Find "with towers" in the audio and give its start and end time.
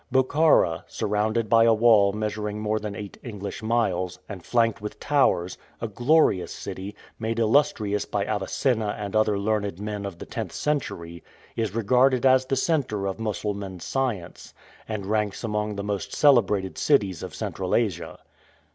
4.81-5.59